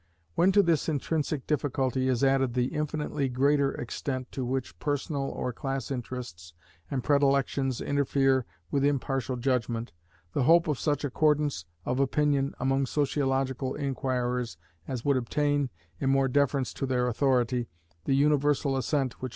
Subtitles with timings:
[0.33, 5.53] When to this intrinsic difficulty is added the infinitely greater extent to which personal or
[5.53, 6.53] class interests
[6.89, 9.91] and predilections interfere with impartial judgment,
[10.33, 15.69] the hope of such accordance of opinion among sociological inquirers as would obtain,
[15.99, 17.67] in mere deference to their authority,
[18.05, 19.29] the universal assent which M.